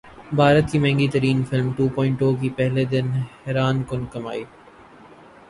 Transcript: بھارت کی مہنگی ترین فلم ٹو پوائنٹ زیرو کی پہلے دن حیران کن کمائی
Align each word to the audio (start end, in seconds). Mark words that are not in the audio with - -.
بھارت 0.35 0.71
کی 0.71 0.79
مہنگی 0.79 1.07
ترین 1.07 1.43
فلم 1.49 1.71
ٹو 1.77 1.87
پوائنٹ 1.95 2.19
زیرو 2.19 2.35
کی 2.41 2.49
پہلے 2.55 2.85
دن 2.85 3.11
حیران 3.47 3.83
کن 3.89 4.05
کمائی 4.13 4.43